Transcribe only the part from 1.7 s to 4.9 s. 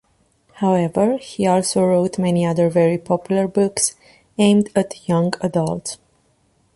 wrote many other very popular books aimed